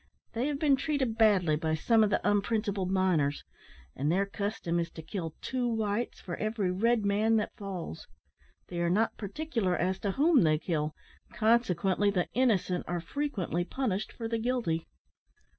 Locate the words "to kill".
4.93-5.35